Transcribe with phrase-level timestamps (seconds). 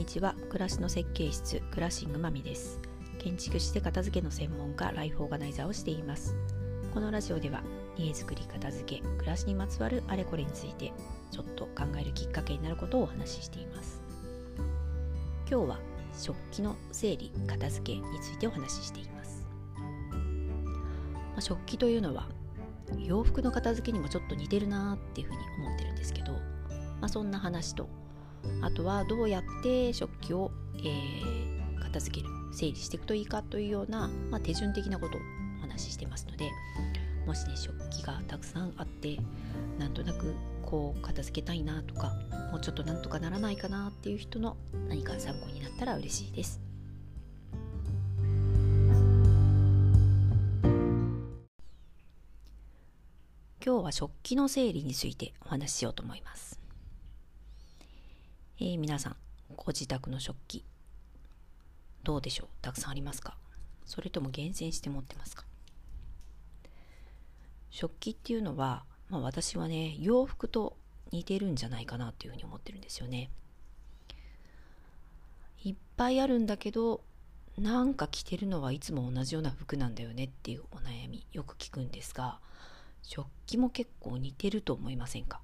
[0.00, 0.34] にちは。
[0.48, 2.80] 暮らしの設計室クラッシングマミです。
[3.18, 6.34] 建築士で片付けの専門家ライフオーガナイザーをしています。
[6.94, 7.62] このラジオでは
[7.98, 10.94] 家づくり片付け暮らしにまつわるあれこれについて
[11.30, 14.00] ちょっと考えるきっかけになることをお話ししています。
[15.50, 15.78] 今日は
[16.16, 20.18] 食器の整理片付けについてお話ししています、ま
[21.36, 22.26] あ、食器というのは
[22.98, 26.38] 洋服の片付けにもちょっと似てるなーっていうふうに思ってるんですけど、ま
[27.02, 27.86] あ、そんな話と
[28.62, 35.20] あとはどうやって食器を、えー、片付ける整理していくといいかというような、まあ、手順的なことを
[35.58, 36.50] お話ししてますので
[37.26, 39.18] もしね食器がたくさんあって
[39.78, 42.12] なんとなくこう片付けたいなとか
[42.50, 44.56] もうちょっとなんとかならないかなっていう人の
[44.88, 46.60] 何か参考になったら嬉しいです。
[53.64, 56.59] 今日は食器の整理についてお話ししようと思います。
[58.62, 59.16] えー、皆さん、
[59.56, 60.66] ご自宅の食器、
[62.04, 62.48] どうでしょう？
[62.60, 63.38] たくさんありますか？
[63.86, 65.46] それとも厳選して持ってますか？
[67.70, 70.76] 食器っていうのは、まあ、私はね、洋服と
[71.10, 73.30] 似てるんじゃないかなっていうふうに思ってるんですよね。
[75.64, 77.00] いっぱいあるんだけど、
[77.56, 82.38] なんか着てるのはいつも同じような服なんだよねっていうお悩みよく聞くんですが
[83.02, 85.40] 食器も結構似てると思いませんか？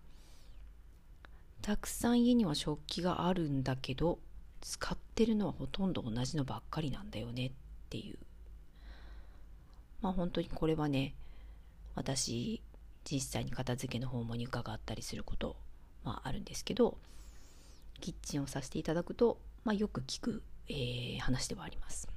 [1.66, 4.20] たくさん家には食器があるんだけど
[4.60, 7.50] 使ってるのはほとんど同じのばっかりなんだよねっ
[7.90, 8.18] ていう。
[10.00, 11.16] まあ本当にこれはね
[11.96, 12.62] 私
[13.02, 15.56] 実際に片付けの訪問に伺ったりすること、
[16.04, 16.98] まあ、あるんですけど
[18.00, 22.08] キッチンをさせていただくと、まあ、よく聞く、えー、話ではあります。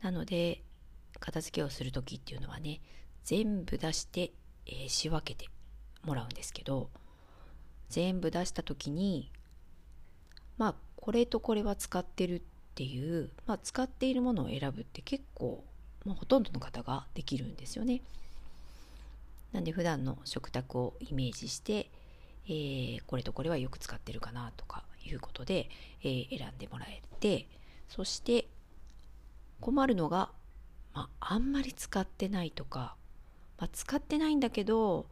[0.00, 0.62] なので
[1.18, 2.80] 片付けをする時っていうのはね
[3.24, 4.30] 全部出して、
[4.66, 5.50] えー、仕分けて
[6.04, 6.88] もらうんですけど
[7.88, 9.30] 全部出した時に
[10.58, 12.42] まあこれとこれは使ってるっ
[12.74, 15.64] ていう、まあ、使っているものを選ぶって結構、
[16.04, 18.02] まあ、ほとんどの方ができるんですよね。
[19.52, 21.90] なんで普段の食卓をイメージして、
[22.46, 25.68] えー、これとこれはよく使ってるかなとかいうことで、
[26.02, 27.46] えー、選んでもらえて
[27.88, 28.48] そして
[29.60, 30.30] 困るのが、
[30.94, 32.94] まあ、あんまり使ってないとか、
[33.58, 35.06] まあ、使ってないんだけど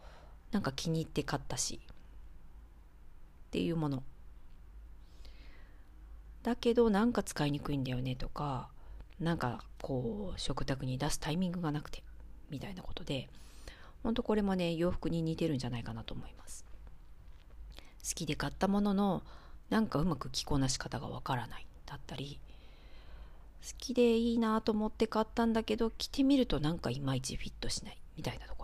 [0.53, 1.81] なんか気に入って買ったし
[3.55, 4.03] っていうもの。
[6.43, 8.69] だけどなんか使いにくいんだよねとか
[9.21, 12.03] なんかこう食卓に出すタイミングがなくて
[12.51, 13.29] みたいなことで
[14.03, 16.65] 本当これもね洋服に似てるんじゃないかなと思います。
[18.03, 19.23] 好きで買ったものの
[19.71, 21.67] なんかうまく着こなし方がわからない。
[21.87, 22.41] だったり
[23.63, 27.99] 好きでいいなと思って買ったんだけど着てみるとなんかいまいちフィットしない。
[28.17, 28.64] みたいなとこ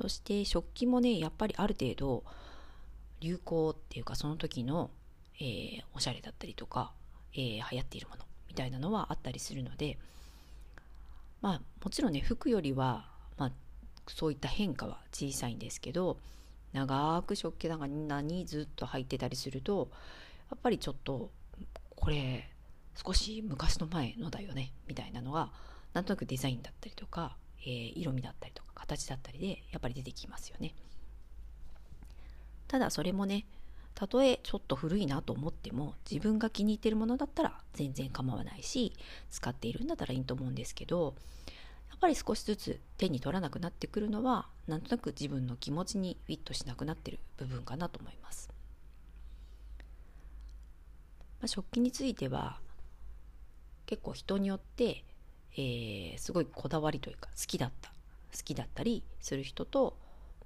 [0.00, 2.24] そして食器もねやっぱりある程度
[3.20, 4.90] 流行っていうかその時の、
[5.38, 6.92] えー、おしゃれだったりとか、
[7.34, 9.98] えー、流行っているものみたいなのはあったりするので
[11.42, 13.06] まあもちろんね服よりは、
[13.36, 13.52] まあ、
[14.06, 16.16] そういった変化は小さいんですけど
[16.72, 19.90] 長く食器棚にずっと入ってたりすると
[20.50, 21.30] やっぱりちょっと
[21.94, 22.48] これ
[22.94, 25.50] 少し昔の前のだよねみたいなのが
[25.92, 30.74] なんとなくデザインだったりとか、えー、色味だったりとか形だったりでやっぱり出てきますよね。
[32.68, 33.46] ただそれもね
[33.94, 38.92] たとえちょっと古いなと思っても自分が気に入ってるものだったら全然構わないし
[39.28, 41.14] 使っているんだったらいいと思うんですけど
[41.90, 48.48] やっぱり少しずつ手に取らなくなってくるのはなんとなく自分の気持ちにフィットしなくなってる部分かなと思います。
[51.40, 52.60] まあ、食器については
[53.86, 55.04] 結構人によって、
[55.56, 57.90] えー、すごいこだわりというか好きだった
[58.36, 59.96] 好きだったりする人と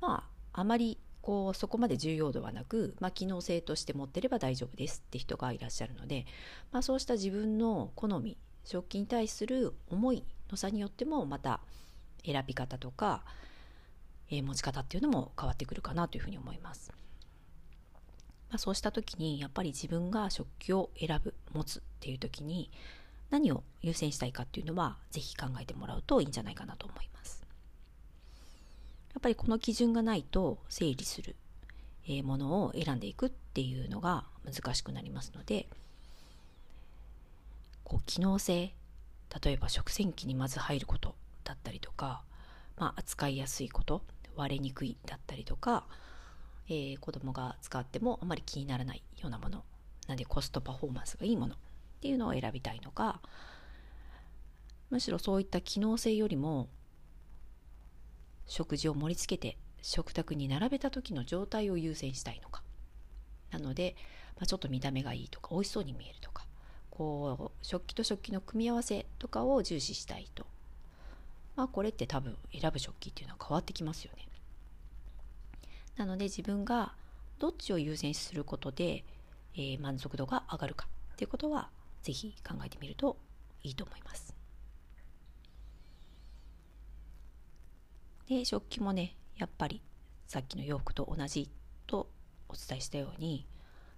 [0.00, 6.26] まああまりこうそこまで重要度はなく、まあ、機能性として持ってれば大丈夫ですって人がいらっしゃるので、
[6.70, 11.60] まあ、そうした自分の好み食器に対する思いの差によってもまた
[12.26, 13.24] 選び方とか、
[14.30, 16.92] えー、持ち方っていうのも変わってくるかなというふうに思います。
[18.50, 22.70] まあ、そうした時にやっぱり自分が食器を選ぶ持つっていう時に
[23.30, 27.42] 何を優先したいかっていうのは是非考えてもらうといいんじゃないかなと思います。
[29.14, 31.36] やっぱりこの基準がないと整理する
[32.24, 35.68] ものを選んでいくっていうのが難しくなりますので
[37.82, 38.74] こう機能性
[39.42, 42.22] 例えば食洗機にまず入ることだったりとか、
[42.76, 44.02] まあ、扱いやすいこと
[44.36, 45.84] 割れにくいだったりとか、
[46.68, 49.64] えー、子供が使ってもあまり気にならないようなもの
[50.06, 51.54] なんでコストパフォーマンスがいいもの
[52.04, 53.18] っていうのを選びたいのか
[54.90, 56.68] むしろそういった機能性よりも
[58.46, 62.62] 食事を盛り付けて食卓に並べた時の状態を優先したいのか。
[63.50, 63.96] なので、
[64.36, 66.46] まあ、ちょっと見た目がいいとか美味しそうに見えるとか
[66.90, 70.44] こう食器と食器の組み合わせとかを重視したいと。
[71.56, 74.28] まあこれって多分選ぶ食器っていうのは変わってきますよね。
[75.96, 76.92] なので自分が
[77.38, 79.04] どっちを優先することで、
[79.54, 81.70] えー、満足度が上がるかっていうことは
[82.04, 83.16] 是非考えてみると
[83.62, 84.34] いいと思います
[88.28, 89.82] で食器もねやっぱり
[90.26, 91.50] さっきの洋服と同じ
[91.86, 92.08] と
[92.48, 93.46] お伝えしたように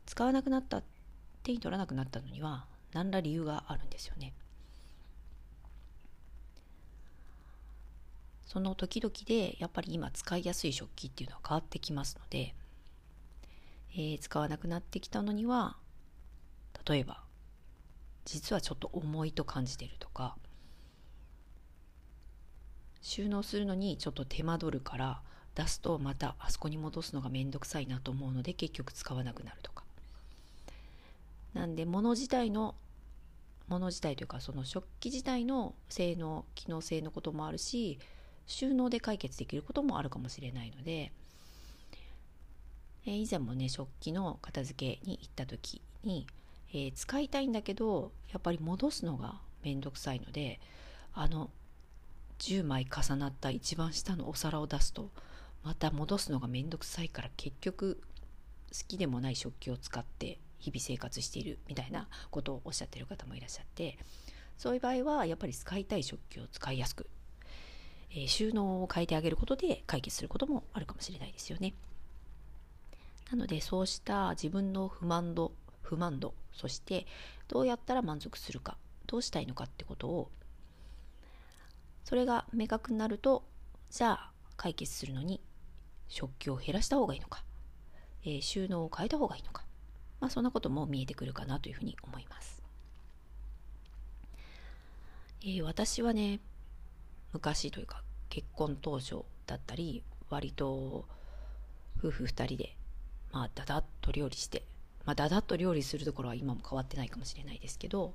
[0.05, 0.83] 使わなくなった
[1.43, 4.33] 手に取らなくなったのには何ら理由があるんですよね。
[8.47, 12.55] その時々でやっぱり今使いやすい食器っていうのは変わってきますので、
[13.93, 15.77] えー、使わなくなってきたのには
[16.89, 17.26] 例えば
[18.27, 20.37] 実はちょっと重いと感じてるとか
[23.01, 25.23] 収納するのにちょっと手間取るから
[25.55, 29.85] 出すとまたあそこに戻すのがめんどくさいなと思うので結局使わなくなるとか。
[31.55, 32.75] なんで物自体の
[33.69, 37.99] 物自体というかその食器自体の性能機能性のこともあるし
[38.47, 41.13] 収納で解決できることもあるかもしれないので、
[43.07, 46.27] えー、以前もね食器の片付けに行った時に、
[46.77, 50.61] えー、使いたいんだけどやっぱり戻すのがめんどくさいので
[51.15, 51.51] あの
[52.39, 55.11] 10枚重なった一番下のお皿を出すと
[55.65, 57.99] また戻すのがめんどくさいから結局
[58.73, 63.97] 好きでもない食器を使って日々生活しているみたいなことをおっしゃってる方もいらっしゃって
[64.59, 67.09] そういう場合はやっぱり使いたい食器を使いやすく、
[68.11, 71.73] えー、収納を変えてあげることで解決することもあるかもしれないですよね。
[73.31, 75.53] なのでそうした自分の不満度
[75.87, 77.07] 不満度そして
[77.49, 80.31] どうやったら満足するかどうしたいのかってことを
[82.05, 83.45] それが明確になると
[83.91, 85.41] じゃあ解決するのに
[86.09, 87.45] 食器を減らした方がいいのか、
[88.25, 89.65] えー、収納を変えた方がいいのか、
[90.21, 92.63] まあ、そんなことも見えてくるかなというふうに思います。
[95.43, 96.41] えー、私はね
[97.33, 101.07] 昔というか結婚当初だったり割と
[101.99, 102.77] 夫婦2人で
[103.33, 104.65] まあだだっと料理して
[105.07, 108.15] まあだだっと料理するところは今も変わってないかもしれないですけど、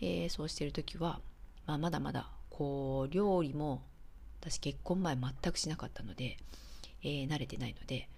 [0.00, 1.20] えー、そうしてる時は、
[1.66, 3.82] まあ、まだまだこう料理も
[4.40, 6.38] 私結婚前全くしなかったので、
[7.02, 8.08] えー、慣れてないので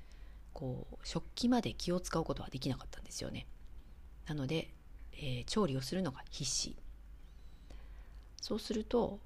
[0.52, 3.46] こう食器まで気を使うことはできなかったんですよね。
[4.26, 4.70] なので、
[5.12, 6.76] えー、調理をするのが必死。
[8.40, 9.18] そうすると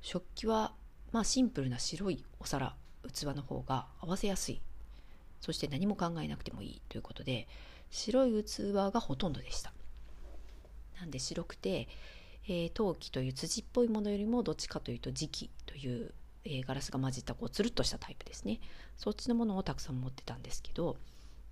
[0.00, 0.72] 食器は
[1.12, 2.76] まあシンプルな白いお皿
[3.12, 4.60] 器の方が合わせやすい。
[5.40, 7.46] そして何も考えなくてもいいということで
[7.94, 9.72] 白い器がほとんどでした。
[10.98, 11.88] なんで白くて、
[12.46, 16.14] えー、陶器という土っぽいものよりもどっちかというと磁器という
[16.44, 18.60] えー、ガラスが混じったこうつるっとしたタイプですね。
[18.96, 20.96] そっちのものをたくさん持ってたんですけど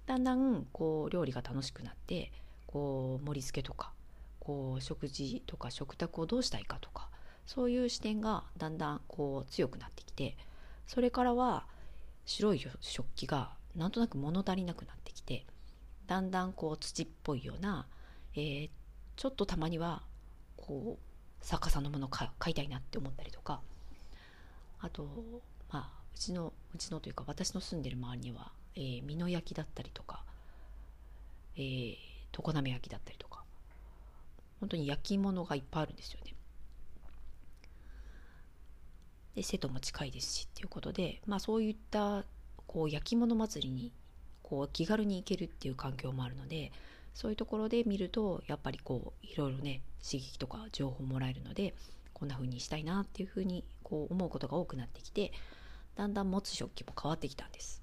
[0.06, 2.30] だんだんこう料理が楽しくなって
[2.66, 3.92] こう盛り付けとか
[4.38, 7.08] こう食事とか食卓をどうしたいかとか
[7.46, 10.36] そういう視点がだんだんこう強くなってきて
[10.86, 11.66] それからは
[12.26, 15.11] 白い食器がなんとなく物足りなくなってきて
[16.06, 17.86] だんだんこう土っぽいような、
[18.34, 18.70] えー、
[19.16, 20.02] ちょっとたまには
[20.56, 23.60] こう逆さんのもの買いたいなって思ったりとか
[24.80, 25.06] あと
[25.70, 30.24] まあうちのうちのというか私の住んでる周りには、えー、美濃焼きだったりとか、
[31.56, 31.96] えー、
[32.32, 33.42] 常滑焼きだったりとか
[34.60, 36.34] 本当に焼き物がいっぱいあるんですよね。
[39.34, 42.24] で瀬戸も近いですしっていうことで、まあ、そういった
[42.66, 43.92] こう焼き物祭りに
[44.52, 46.72] こう気軽に行けるっていう環境もあるので
[47.14, 51.72] そういうところで見るとやっぱりこういろいろね刺激とか情報もらえるので
[52.12, 55.32] こんな風にしたいなっていう風にこう思うことが多くなってきて
[55.96, 57.82] だんだん持つ食器も変わってきたんです。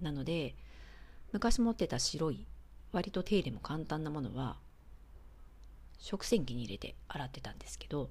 [0.00, 0.54] なので
[1.32, 2.46] 昔持ってた白い
[2.92, 4.56] 割と手入れも簡単なものは
[5.98, 8.08] 食洗機に入れて洗ってたんですけど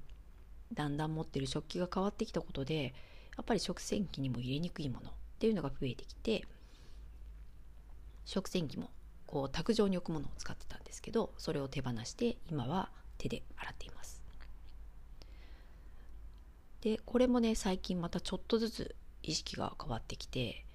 [0.72, 2.94] だんだん持ってる食器が変わってきたことで
[3.36, 6.46] やっぱり食洗機にも入れにくいものっていうのが増えてきて
[8.26, 8.90] 食洗機も
[9.26, 14.22] こう卓上に置くものを使ってたんですけどそれを手放して今は手で洗っています。
[16.82, 20.66] でこれもね最近またちょっとずつ意識が変わってきて、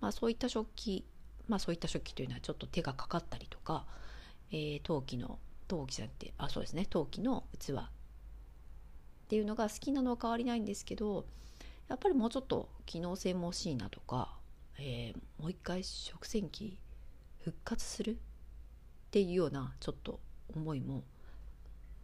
[0.00, 1.04] まあ、そういった食器
[1.48, 3.84] まあそういった食器というのはちょっと手がかかったりとか、
[4.52, 11.26] えー、陶器の陶器じゃなくてあそうですね陶器の器っていうのが好きなのは変わりないんですけど
[11.88, 14.38] やっぱりもうちょっと機能性も欲しいなとか、
[14.78, 16.78] えー、もう一回食洗機
[17.46, 18.10] 復活する？
[18.10, 18.14] っ
[19.12, 20.18] ていうようなちょっと
[20.52, 21.04] 思いも、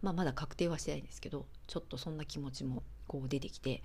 [0.01, 3.83] まあ、まだ確定はしてないんですけどちょっとそんな気持ちもこう出てきて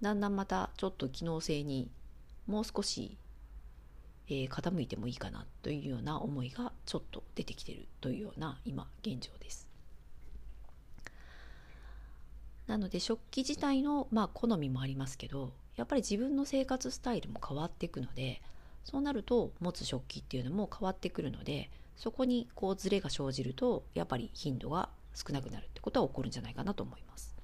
[0.00, 1.88] だんだんまたちょっと機能性に
[2.48, 3.16] もう少し、
[4.28, 9.68] えー、傾いてもいいかなというような思いがちょっと出てきてるというような今現状です。
[12.66, 18.42] なので食器自体のまあ好みもありますけどやっぱり自分の生活スタイルも変わっていくので
[18.84, 27.34] そうなると持つ食器っていうのも変わってくるのでそこにこうズレが生じるとやっぱり頻度が少なくなるってことは起こるんじゃないかなと思います。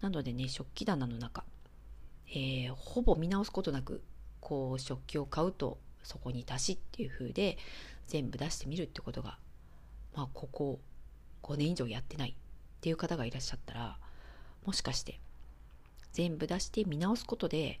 [0.00, 1.44] なのでね食器棚の中、
[2.28, 4.02] えー、ほぼ見直すことなく
[4.40, 7.58] こう食器を買うとそこに足しっていう風で
[8.08, 9.38] 全部出してみるってことが
[10.16, 10.80] まあここ
[11.42, 12.34] 5年以上やってないっ
[12.80, 13.96] ていう方がいらっしゃったら
[14.64, 15.20] もしかして
[16.12, 17.80] 全部出して見直すことで、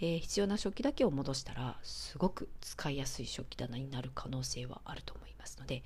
[0.00, 5.82] えー、必要な食器だけを戻したらすごく使いやすい食器棚になる可能性はあると思いますので、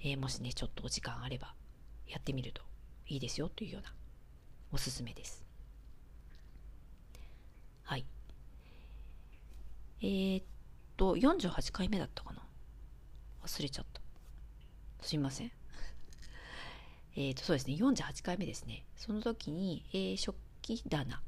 [0.00, 1.54] えー、もしねちょっとお時間あれば
[2.06, 2.62] やってみると
[3.06, 3.92] いいですよというような
[4.70, 5.44] おすすめです。
[7.84, 8.04] はい。
[10.02, 10.44] えー、っ
[10.98, 12.42] と48回目だったかな？
[13.42, 14.00] 忘れちゃった。
[15.00, 15.52] すいません。
[17.16, 18.84] えっ、と、そうですね、48回目ですね。
[18.96, 21.22] その時に、えー、食器棚、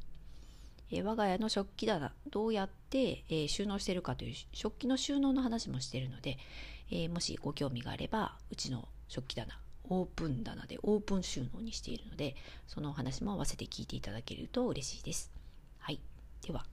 [0.91, 6.39] え、我が家の食器棚、どうやって、え収納してるかという食器の収納の話もしてるので、
[6.91, 12.35] えもしご興味があれば、うちの食器棚、オープン棚でオープン収納にしているので、
[12.67, 15.31] そのお話も合わせて聞いていただけると嬉しいです。
[15.79, 16.01] はい。
[16.43, 16.65] では。